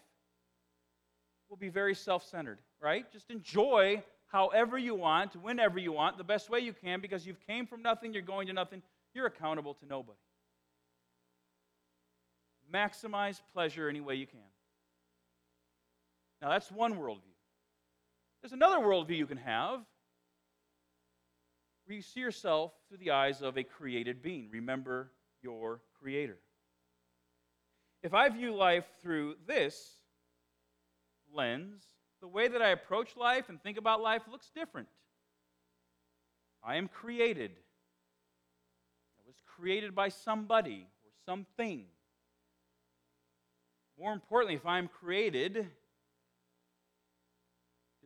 [1.49, 3.11] will be very self centered, right?
[3.13, 7.41] Just enjoy however you want, whenever you want, the best way you can, because you've
[7.47, 8.83] came from nothing, you're going to nothing,
[9.15, 10.19] you're accountable to nobody.
[12.73, 14.41] Maximize pleasure any way you can.
[16.43, 17.28] Now, that's one worldview.
[18.43, 19.81] There's another worldview you can have
[21.85, 24.49] where you see yourself through the eyes of a created being.
[24.53, 26.39] Remember your Creator.
[28.03, 29.97] If I view life through this
[31.35, 31.83] lens,
[32.21, 34.89] the way that I approach life and think about life looks different.
[36.63, 37.53] I am created.
[39.19, 41.85] I was created by somebody or something.
[43.99, 45.67] More importantly, if I'm created,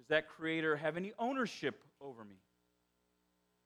[0.03, 2.35] does that creator have any ownership over me?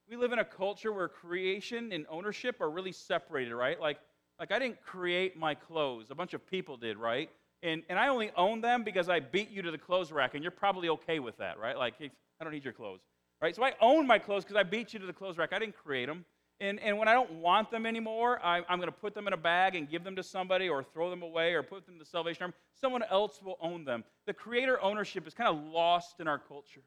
[0.07, 3.81] We live in a culture where creation and ownership are really separated, right?
[3.81, 3.99] Like,
[4.39, 6.11] like I didn't create my clothes.
[6.11, 7.31] A bunch of people did, right?
[7.63, 10.45] And, and I only own them because I beat you to the clothes rack, and
[10.45, 11.77] you're probably okay with that, right?
[11.77, 13.01] Like, I don't need your clothes,
[13.41, 13.57] right?
[13.57, 15.55] So I own my clothes because I beat you to the clothes rack.
[15.55, 16.27] I didn't create them.
[16.59, 19.35] And, and when I don't want them anymore, I, I'm going to put them in
[19.35, 21.99] a bag and give them to somebody or throw them away or put them in
[21.99, 22.55] the Salvation Army.
[22.81, 24.05] Someone else will own them.
[24.27, 26.81] The creator ownership is kind of lost in our culture.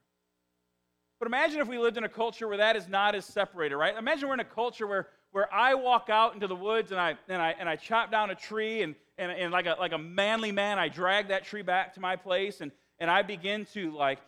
[1.19, 3.95] But imagine if we lived in a culture where that is not as separated, right?
[3.95, 7.15] Imagine we're in a culture where, where I walk out into the woods and I,
[7.27, 9.97] and I, and I chop down a tree, and, and, and like, a, like a
[9.97, 13.91] manly man, I drag that tree back to my place, and, and I begin to
[13.91, 14.19] like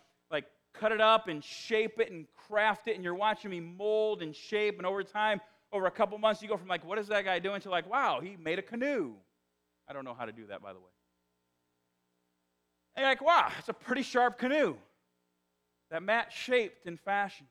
[0.73, 4.35] cut it up and shape it and craft it, and you're watching me mold and
[4.35, 4.77] shape.
[4.77, 7.39] And over time, over a couple months, you go from like, what is that guy
[7.39, 9.13] doing to like, wow, he made a canoe.
[9.87, 10.85] I don't know how to do that, by the way.
[12.95, 14.75] And you're like, wow, it's a pretty sharp canoe
[15.91, 17.49] that Matt shaped and fashioned.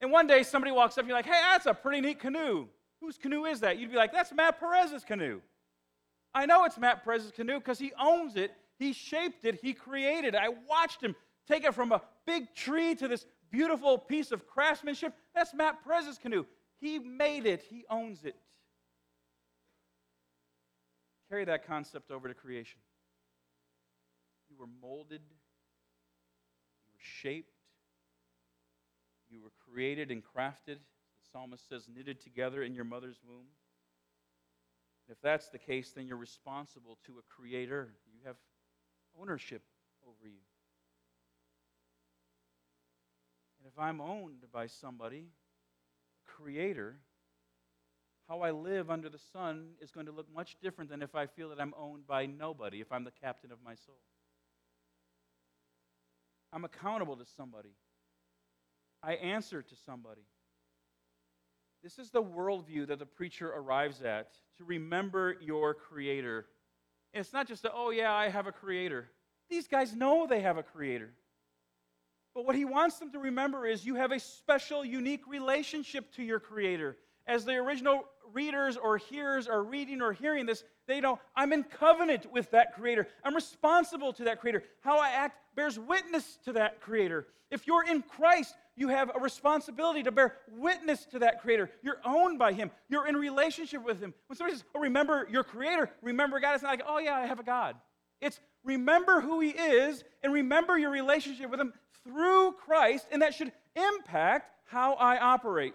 [0.00, 2.66] And one day somebody walks up and you're like, hey, that's a pretty neat canoe.
[3.00, 3.78] Whose canoe is that?
[3.78, 5.40] You'd be like, that's Matt Perez's canoe.
[6.34, 10.34] I know it's Matt Perez's canoe because he owns it, he shaped it, he created
[10.34, 10.40] it.
[10.40, 11.14] I watched him
[11.46, 15.12] take it from a big tree to this beautiful piece of craftsmanship.
[15.34, 16.44] That's Matt Perez's canoe.
[16.80, 18.36] He made it, he owns it.
[21.28, 22.80] Carry that concept over to creation.
[24.48, 25.20] You were molded,
[26.86, 27.54] you were shaped,
[29.28, 30.78] you were created and crafted.
[30.78, 33.46] The psalmist says, knitted together in your mother's womb.
[35.08, 37.90] If that's the case, then you're responsible to a creator.
[38.12, 38.36] You have
[39.20, 39.62] ownership
[40.06, 40.38] over you.
[43.72, 45.26] If I'm owned by somebody,
[46.26, 46.96] creator,
[48.28, 51.26] how I live under the sun is going to look much different than if I
[51.26, 54.00] feel that I'm owned by nobody, if I'm the captain of my soul.
[56.52, 57.74] I'm accountable to somebody.
[59.02, 60.22] I answer to somebody.
[61.82, 66.46] This is the worldview that the preacher arrives at to remember your creator.
[67.14, 69.10] And it's not just a, oh, yeah, I have a creator.
[69.48, 71.12] These guys know they have a creator.
[72.34, 76.22] But what he wants them to remember is you have a special, unique relationship to
[76.22, 76.96] your Creator.
[77.26, 81.64] As the original readers or hearers are reading or hearing this, they know I'm in
[81.64, 83.08] covenant with that Creator.
[83.24, 84.62] I'm responsible to that Creator.
[84.80, 87.26] How I act bears witness to that Creator.
[87.50, 91.70] If you're in Christ, you have a responsibility to bear witness to that Creator.
[91.82, 94.14] You're owned by Him, you're in relationship with Him.
[94.28, 97.26] When somebody says, Oh, remember your Creator, remember God, it's not like, Oh, yeah, I
[97.26, 97.76] have a God.
[98.20, 101.72] It's remember who He is and remember your relationship with Him
[102.04, 105.74] through Christ, and that should impact how I operate.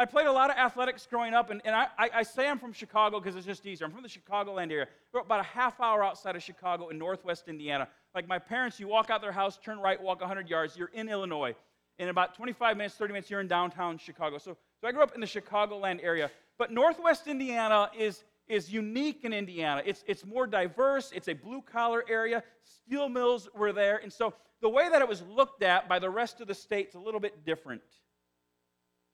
[0.00, 2.72] I played a lot of athletics growing up, and, and I, I, say I'm from
[2.72, 3.84] Chicago because it's just easier.
[3.84, 4.86] I'm from the Chicagoland area.
[5.12, 7.88] We're about a half hour outside of Chicago in northwest Indiana.
[8.14, 11.08] Like my parents, you walk out their house, turn right, walk 100 yards, you're in
[11.08, 11.56] Illinois.
[11.98, 14.38] In about 25 minutes, 30 minutes, you're in downtown Chicago.
[14.38, 16.30] So, so I grew up in the Chicagoland area.
[16.58, 19.82] But Northwest Indiana is, is unique in Indiana.
[19.84, 22.42] It's, it's more diverse, it's a blue collar area.
[22.64, 23.98] Steel mills were there.
[23.98, 26.88] And so the way that it was looked at by the rest of the state
[26.88, 27.82] is a little bit different.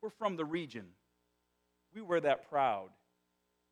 [0.03, 0.87] We're from the region,
[1.95, 2.91] we were that proud.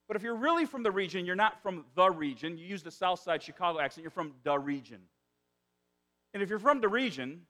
[0.09, 2.59] But if you're really from the region, you're not from the region.
[2.59, 4.99] You use the South Side Chicago accent, you're from the region.
[6.35, 7.43] And if you're from the region,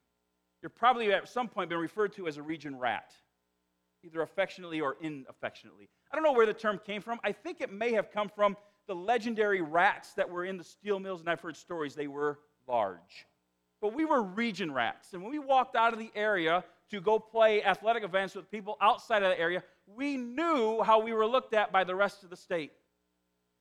[0.61, 3.13] you're probably at some point been referred to as a region rat,
[4.05, 5.89] either affectionately or inaffectionately.
[6.11, 7.19] I don't know where the term came from.
[7.25, 10.99] I think it may have come from the legendary rats that were in the steel
[10.99, 13.27] mills, and I've heard stories they were large.
[13.81, 15.13] But we were region rats.
[15.13, 18.77] And when we walked out of the area to go play athletic events with people
[18.81, 22.31] outside of the area, we knew how we were looked at by the rest of
[22.31, 22.73] the state.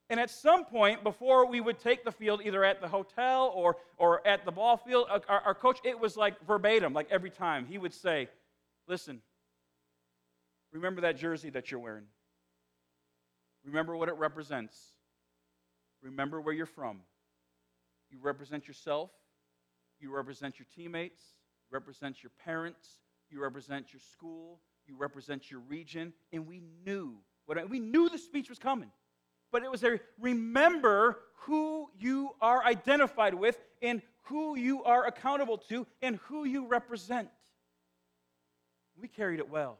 [0.10, 3.78] And at some point, before we would take the field, either at the hotel or,
[3.98, 7.30] or at the ball field, uh, our, our coach, it was like verbatim, like every
[7.30, 7.66] time.
[7.66, 8.28] He would say,
[8.88, 9.22] Listen,
[10.72, 12.05] remember that jersey that you're wearing.
[13.63, 14.78] Remember what it represents.
[16.01, 17.01] Remember where you're from.
[18.09, 19.11] You represent yourself,
[19.99, 21.22] you represent your teammates,
[21.69, 22.88] you represent your parents,
[23.30, 26.11] you represent your school, you represent your region.
[26.34, 28.91] And we knew what we knew the speech was coming
[29.51, 35.57] but it was a remember who you are identified with and who you are accountable
[35.57, 37.30] to and who you represent.
[38.99, 39.80] We carried it well.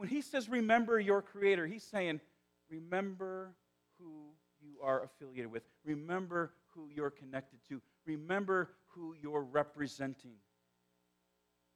[0.00, 2.22] When he says remember your creator, he's saying
[2.70, 3.54] remember
[3.98, 10.36] who you are affiliated with, remember who you're connected to, remember who you're representing.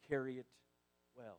[0.08, 0.46] Carry it
[1.14, 1.36] well.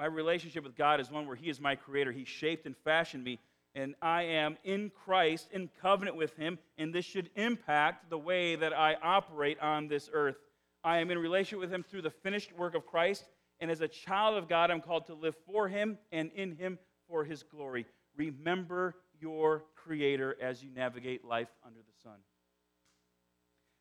[0.00, 2.10] My relationship with God is one where He is my creator.
[2.10, 3.38] He shaped and fashioned me,
[3.76, 8.56] and I am in Christ, in covenant with Him, and this should impact the way
[8.56, 10.38] that I operate on this earth.
[10.82, 13.26] I am in relationship with Him through the finished work of Christ,
[13.60, 16.78] and as a child of God, I'm called to live for Him and in Him
[17.08, 17.86] for His glory.
[18.16, 22.16] Remember your Creator as you navigate life under the sun.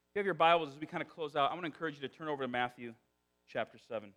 [0.10, 1.96] If you have your Bibles, as we kind of close out, I want to encourage
[1.96, 2.94] you to turn over to Matthew
[3.48, 4.12] chapter 7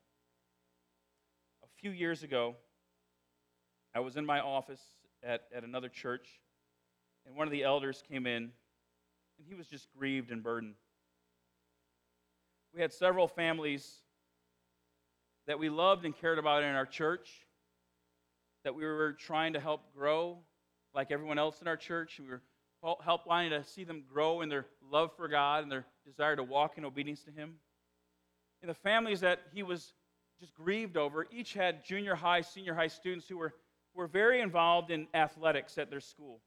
[1.63, 2.57] A few years ago,
[3.95, 4.81] I was in my office
[5.23, 6.41] at, at another church,
[7.27, 8.51] and one of the elders came in,
[9.39, 10.75] and he was just grieved and burdened.
[12.75, 14.03] We had several families
[15.47, 17.29] that we loved and cared about in our church,
[18.65, 20.39] that we were trying to help grow
[20.95, 22.21] like everyone else in our church.
[22.21, 22.43] We were
[23.03, 26.43] help wanting to see them grow in their love for God and their desire to
[26.43, 27.55] walk in obedience to Him.
[28.61, 29.93] And the families that he was
[30.43, 31.27] just grieved over.
[31.31, 33.55] Each had junior high, senior high students who were,
[33.95, 36.41] were very involved in athletics at their school.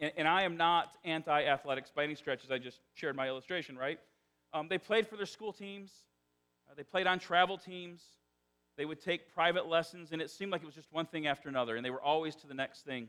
[0.00, 3.28] And, and I am not anti athletics by any stretch, as I just shared my
[3.28, 4.00] illustration, right?
[4.52, 5.92] Um, they played for their school teams,
[6.76, 8.02] they played on travel teams,
[8.76, 11.48] they would take private lessons, and it seemed like it was just one thing after
[11.48, 13.08] another, and they were always to the next thing.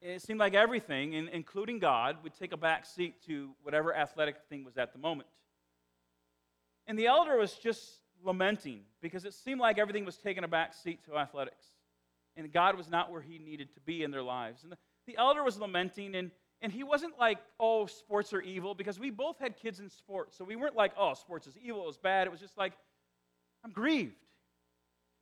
[0.00, 4.36] And it seemed like everything, including God, would take a back seat to whatever athletic
[4.48, 5.28] thing was at the moment.
[6.86, 7.84] And the elder was just
[8.22, 11.66] lamenting because it seemed like everything was taking a back seat to athletics.
[12.36, 14.62] And God was not where he needed to be in their lives.
[14.62, 18.74] And the, the elder was lamenting, and, and he wasn't like, oh, sports are evil,
[18.74, 20.36] because we both had kids in sports.
[20.36, 22.26] So we weren't like, oh, sports is evil, it was bad.
[22.26, 22.72] It was just like,
[23.64, 24.16] I'm grieved.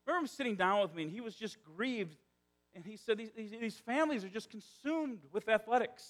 [0.06, 2.16] I remember him sitting down with me, and he was just grieved.
[2.74, 6.04] And he said, these, these, families are just consumed with athletics.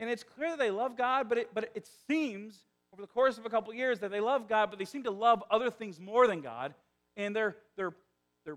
[0.00, 2.58] And it's clear that they love God, but it, but it seems
[2.92, 5.04] over the course of a couple of years that they love God, but they seem
[5.04, 6.74] to love other things more than God.
[7.16, 7.92] And their, their,
[8.44, 8.56] their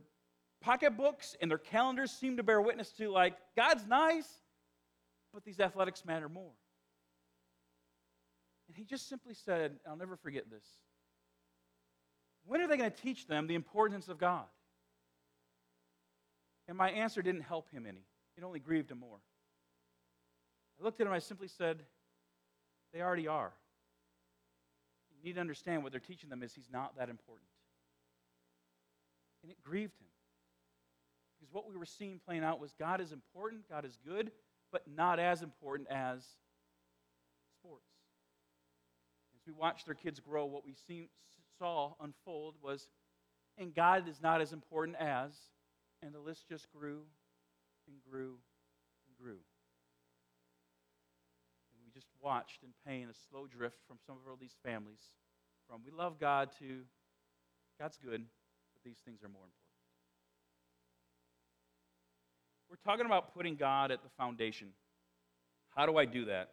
[0.62, 4.28] pocketbooks and their calendars seem to bear witness to, like, God's nice,
[5.36, 6.54] but these athletics matter more.
[8.68, 10.66] And he just simply said, I'll never forget this.
[12.46, 14.46] When are they going to teach them the importance of God?
[16.68, 18.06] And my answer didn't help him any,
[18.38, 19.20] it only grieved him more.
[20.80, 21.84] I looked at him, I simply said,
[22.94, 23.54] They already are
[25.18, 27.48] You need to understand what they're teaching them is he's not that important.
[29.44, 30.08] And it grieved him.
[31.38, 34.32] Because what we were seeing playing out was God is important, God is good,
[34.76, 36.26] but not as important as
[37.58, 37.88] sports.
[39.34, 41.08] As we watched their kids grow, what we seen,
[41.58, 42.90] saw unfold was,
[43.58, 45.32] and God is not as important as,
[46.04, 47.04] and the list just grew
[47.88, 48.36] and grew
[49.08, 49.40] and grew
[51.72, 55.00] And we just watched in pain a slow drift from some of these families
[55.70, 56.82] from we love God to
[57.80, 58.26] God's good,
[58.74, 59.65] but these things are more important.
[62.76, 64.68] We're talking about putting God at the foundation.
[65.70, 66.50] How do I do that?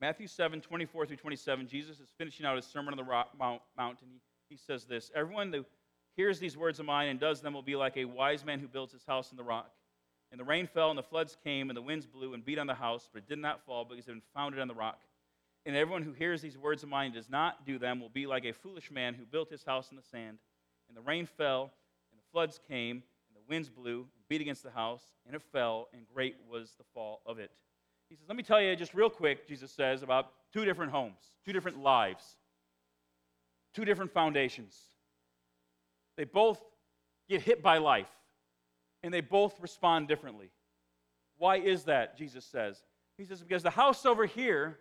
[0.00, 3.62] Matthew 7, 24 through 27, Jesus is finishing out his Sermon on the rock, Mount,
[3.76, 5.64] and he, he says this Everyone who
[6.14, 8.68] hears these words of mine and does them will be like a wise man who
[8.68, 9.72] builds his house on the rock.
[10.30, 12.68] And the rain fell, and the floods came, and the winds blew and beat on
[12.68, 15.00] the house, but it did not fall because it had been founded on the rock.
[15.66, 18.28] And everyone who hears these words of mine and does not do them will be
[18.28, 20.38] like a foolish man who built his house on the sand.
[20.86, 21.72] And the rain fell,
[22.12, 23.02] and the floods came,
[23.48, 27.38] winds blew beat against the house, and it fell, and great was the fall of
[27.38, 27.50] it.
[28.08, 31.18] He says, Let me tell you just real quick, Jesus says, about two different homes,
[31.44, 32.36] two different lives,
[33.74, 34.76] two different foundations.
[36.16, 36.60] They both
[37.28, 38.08] get hit by life,
[39.02, 40.50] and they both respond differently.
[41.36, 42.82] Why is that, Jesus says?
[43.16, 44.78] He says, Because the house over here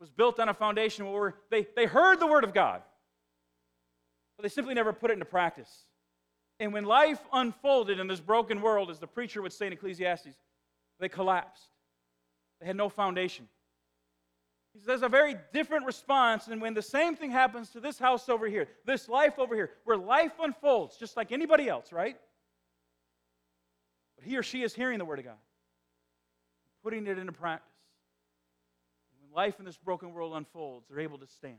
[0.00, 2.82] was built on a foundation where they, they heard the word of God,
[4.36, 5.84] but they simply never put it into practice.
[6.60, 10.36] And when life unfolded in this broken world, as the preacher would say in Ecclesiastes,
[11.00, 11.64] they collapsed.
[12.60, 13.48] They had no foundation.
[14.72, 18.28] He says a very different response than when the same thing happens to this house
[18.28, 22.16] over here, this life over here, where life unfolds just like anybody else, right?
[24.16, 25.38] But he or she is hearing the Word of God,
[26.82, 27.70] putting it into practice.
[29.12, 31.58] And when life in this broken world unfolds, they're able to stand.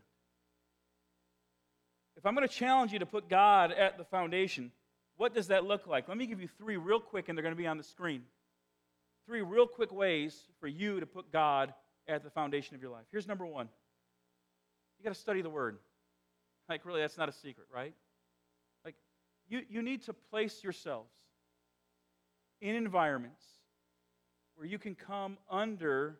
[2.17, 4.71] If I'm going to challenge you to put God at the foundation,
[5.17, 6.07] what does that look like?
[6.07, 8.23] Let me give you three real quick, and they're going to be on the screen.
[9.25, 11.73] Three real quick ways for you to put God
[12.07, 13.05] at the foundation of your life.
[13.11, 13.69] Here's number one
[14.99, 15.77] you got to study the Word.
[16.69, 17.93] Like, really, that's not a secret, right?
[18.83, 18.95] Like,
[19.47, 21.11] you, you need to place yourselves
[22.61, 23.43] in environments
[24.55, 26.17] where you can come under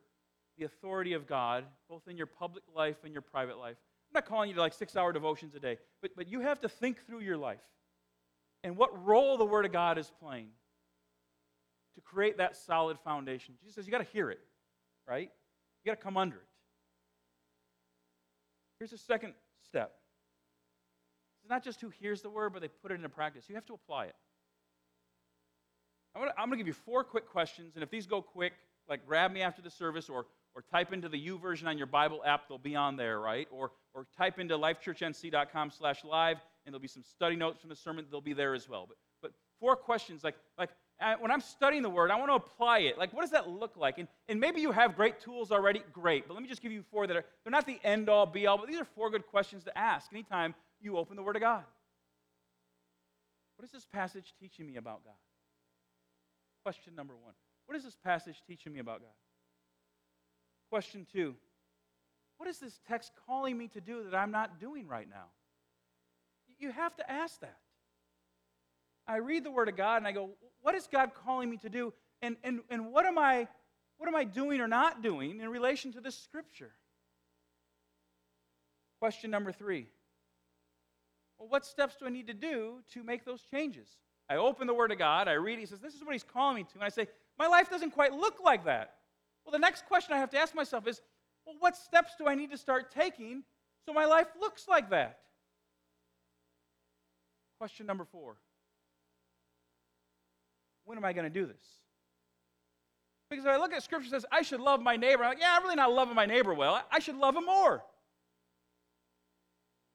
[0.58, 3.78] the authority of God, both in your public life and your private life.
[4.10, 6.62] I'm not calling you to like six hour devotions a day, but, but you have
[6.62, 7.60] to think through your life
[8.66, 10.48] and what role the Word of God is playing
[11.94, 13.54] to create that solid foundation.
[13.60, 14.40] Jesus says you got to hear it,
[15.08, 15.30] right?
[15.84, 16.48] You got to come under it.
[18.80, 19.94] Here's the second step.
[21.44, 23.46] It's not just who hears the word, but they put it into practice.
[23.48, 24.16] You have to apply it.
[26.16, 28.54] I'm going to give you four quick questions, and if these go quick,
[28.90, 32.24] like grab me after the service or, or type into the YouVersion on your Bible
[32.26, 33.48] app, they'll be on there, right?
[33.52, 37.76] Or, or type into lifechurchnc.com slash live, and there'll be some study notes from the
[37.76, 38.06] sermon.
[38.10, 38.86] They'll be there as well.
[38.88, 40.70] But, but four questions, like, like
[41.20, 42.98] when I'm studying the word, I want to apply it.
[42.98, 43.98] Like, what does that look like?
[43.98, 46.28] And, and maybe you have great tools already, great.
[46.28, 48.48] But let me just give you four that are, they're not the end all be
[48.48, 51.42] all, but these are four good questions to ask anytime you open the Word of
[51.42, 51.64] God.
[53.58, 55.14] What is this passage teaching me about God?
[56.64, 57.34] Question number one
[57.68, 59.14] What is this passage teaching me about God?
[60.70, 61.36] Question two
[62.38, 65.26] What is this text calling me to do that I'm not doing right now?
[66.60, 67.58] You have to ask that.
[69.08, 70.32] I read the Word of God and I go,
[70.62, 71.94] what is God calling me to do?
[72.22, 73.48] And, and, and what, am I,
[73.98, 76.72] what am I doing or not doing in relation to this scripture?
[79.00, 79.88] Question number three.
[81.38, 83.88] Well, what steps do I need to do to make those changes?
[84.30, 86.56] I open the Word of God, I read, He says, This is what He's calling
[86.56, 86.76] me to.
[86.76, 88.96] And I say, My life doesn't quite look like that.
[89.46, 91.02] Well, the next question I have to ask myself is,
[91.46, 93.44] Well, what steps do I need to start taking
[93.86, 95.20] so my life looks like that?
[97.66, 98.36] Question number four
[100.84, 101.64] when am I going to do this?
[103.28, 105.56] Because if I look at Scripture says, I should love my neighbor, I'm like, yeah,
[105.58, 106.80] I'm really not loving my neighbor well.
[106.92, 107.84] I should love him more.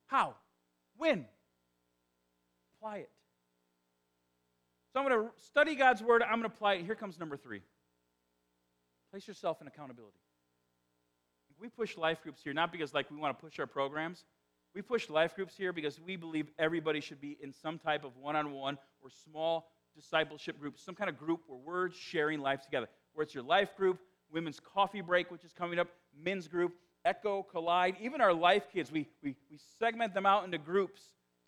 [0.09, 0.35] How?
[0.97, 1.27] When?
[2.77, 3.11] Apply it.
[4.93, 6.25] So I'm going to study God's word.
[6.25, 6.85] I'm going to apply it.
[6.85, 7.61] Here comes number three.
[9.13, 10.19] Place yourself in accountability.
[11.61, 14.25] We push life groups here not because like we want to push our programs.
[14.75, 18.17] We push life groups here because we believe everybody should be in some type of
[18.17, 22.89] one-on-one or small discipleship group, some kind of group where we're sharing life together.
[23.15, 23.99] Where it's your life group,
[24.33, 28.93] women's coffee break, which is coming up, men's group, Echo, Collide, even our life kids,
[28.93, 31.01] we, we, we segment them out into groups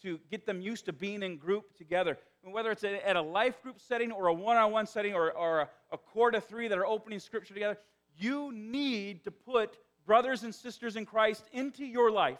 [0.03, 2.19] to get them used to being in group together.
[2.43, 5.31] And whether it's at a life group setting or a one on one setting or,
[5.33, 7.79] or a, a core of three that are opening scripture together,
[8.17, 12.39] you need to put brothers and sisters in Christ into your life.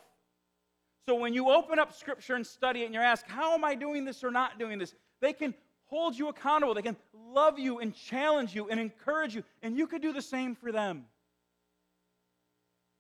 [1.07, 3.75] So when you open up scripture and study it and you're asked, How am I
[3.75, 4.95] doing this or not doing this?
[5.21, 5.55] They can
[5.87, 6.75] hold you accountable.
[6.75, 10.23] They can love you and challenge you and encourage you, and you could do the
[10.23, 11.07] same for them.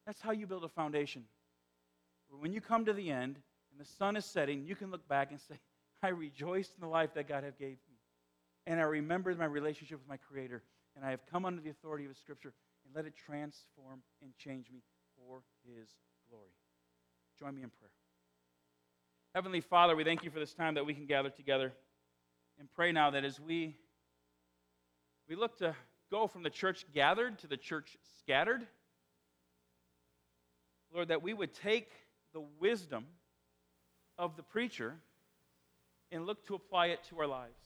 [0.06, 1.24] That's how you build a foundation.
[2.40, 3.36] When you come to the end
[3.70, 5.54] and the sun is setting, you can look back and say,
[6.02, 7.96] I rejoiced in the life that God have gave me.
[8.66, 10.62] And I remembered my relationship with my Creator.
[10.96, 12.52] And I have come under the authority of His Scripture
[12.84, 14.80] and let it transform and change me
[15.16, 15.88] for His
[16.28, 16.50] glory.
[17.38, 17.90] Join me in prayer.
[19.34, 21.72] Heavenly Father, we thank you for this time that we can gather together
[22.58, 23.76] and pray now that as we
[25.28, 25.74] we look to
[26.10, 28.66] go from the church gathered to the church scattered,
[30.92, 31.88] Lord, that we would take
[32.34, 33.06] the wisdom
[34.18, 34.94] of the preacher
[36.10, 37.58] and look to apply it to our lives.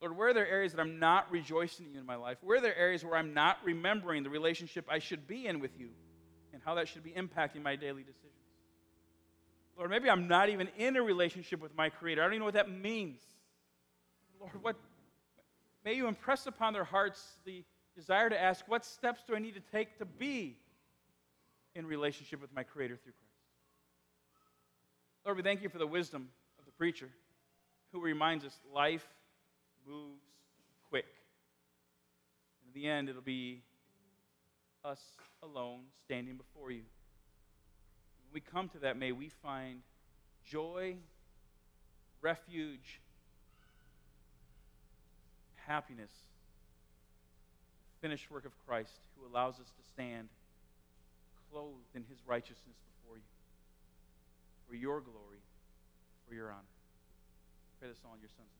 [0.00, 2.38] Lord, where are there areas that I'm not rejoicing in you in my life?
[2.40, 5.78] Where are there areas where I'm not remembering the relationship I should be in with
[5.78, 5.90] you
[6.58, 8.32] and how that should be impacting my daily decisions?
[9.76, 12.20] Lord, maybe I'm not even in a relationship with my Creator.
[12.20, 13.20] I don't even know what that means.
[14.40, 14.74] Lord, what
[15.84, 17.62] may you impress upon their hearts the
[17.94, 20.56] desire to ask, what steps do I need to take to be
[21.76, 23.24] in relationship with my Creator through Christ?
[25.24, 26.28] Lord, we thank you for the wisdom
[26.58, 27.08] of the preacher
[27.92, 29.06] who reminds us life
[29.86, 30.24] moves
[30.90, 31.06] quick.
[32.64, 33.62] And in the end, it'll be
[34.84, 35.00] us
[35.42, 36.82] alone standing before you.
[38.22, 39.80] When we come to that, may we find
[40.46, 40.96] joy,
[42.20, 43.00] refuge,
[45.56, 46.10] happiness,
[48.00, 50.28] finished work of Christ who allows us to stand
[51.50, 53.22] clothed in his righteousness before you
[54.68, 55.40] for your glory,
[56.28, 56.76] for your honor.
[57.80, 58.57] Pray this all in your son's name.